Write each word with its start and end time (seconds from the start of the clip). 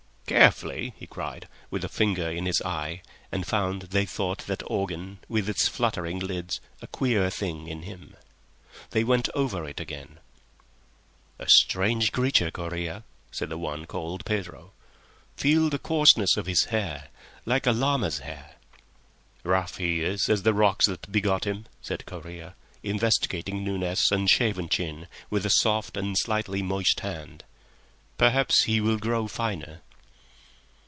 "Carefully," 0.27 0.93
he 0.97 1.05
cried, 1.07 1.49
with 1.69 1.83
a 1.83 1.89
finger 1.89 2.31
in 2.31 2.45
his 2.45 2.61
eye, 2.61 3.01
and 3.33 3.45
found 3.45 3.81
they 3.81 4.05
thought 4.05 4.47
that 4.47 4.63
organ, 4.65 5.19
with 5.27 5.49
its 5.49 5.67
fluttering 5.67 6.19
lids, 6.19 6.61
a 6.81 6.87
queer 6.87 7.29
thing 7.29 7.67
in 7.67 7.81
him. 7.81 8.15
They 8.91 9.03
went 9.03 9.27
over 9.35 9.67
it 9.67 9.81
again. 9.81 10.19
"A 11.37 11.49
strange 11.49 12.13
creature, 12.13 12.49
Correa," 12.49 13.03
said 13.29 13.49
the 13.49 13.57
one 13.57 13.85
called 13.85 14.23
Pedro. 14.23 14.71
"Feel 15.35 15.69
the 15.69 15.77
coarseness 15.77 16.37
of 16.37 16.45
his 16.45 16.63
hair. 16.65 17.09
Like 17.45 17.67
a 17.67 17.73
llama's 17.73 18.19
hair." 18.19 18.51
"Rough 19.43 19.79
he 19.79 20.01
is 20.01 20.29
as 20.29 20.43
the 20.43 20.53
rocks 20.53 20.85
that 20.85 21.11
begot 21.11 21.43
him," 21.43 21.65
said 21.81 22.05
Correa, 22.05 22.55
investigating 22.83 23.65
Nunez's 23.65 24.09
unshaven 24.13 24.69
chin 24.69 25.07
with 25.29 25.45
a 25.45 25.49
soft 25.49 25.97
and 25.97 26.17
slightly 26.17 26.61
moist 26.63 27.01
hand. 27.01 27.43
"Perhaps 28.17 28.63
he 28.63 28.79
will 28.79 28.97
grow 28.97 29.27
finer." 29.27 29.81